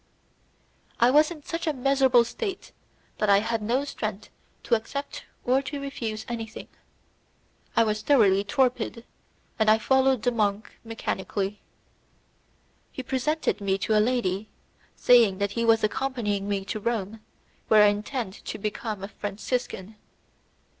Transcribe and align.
I 0.99 1.11
was 1.11 1.29
in 1.29 1.43
such 1.43 1.67
a 1.67 1.73
miserable 1.73 2.23
state 2.25 2.71
that 3.19 3.29
I 3.29 3.37
had 3.37 3.61
no 3.61 3.85
strength 3.85 4.29
to 4.63 4.73
accept 4.73 5.25
or 5.45 5.61
to 5.61 5.79
refuse 5.79 6.25
anything. 6.27 6.69
I 7.77 7.83
was 7.83 8.01
thoroughly 8.01 8.43
torpid, 8.43 9.05
and 9.59 9.69
I 9.69 9.77
followed 9.77 10.23
the 10.23 10.31
monk 10.31 10.73
mechanically. 10.83 11.61
He 12.91 13.03
presented 13.03 13.61
me 13.61 13.77
to 13.77 13.95
a 13.95 14.01
lady, 14.01 14.49
saying 14.95 15.37
that 15.37 15.51
he 15.51 15.63
was 15.63 15.83
accompanying 15.83 16.49
me 16.49 16.65
to 16.65 16.79
Rome, 16.79 17.19
where 17.67 17.83
I 17.83 17.89
intend 17.89 18.33
to 18.45 18.57
become 18.57 19.03
a 19.03 19.07
Franciscan. 19.07 19.97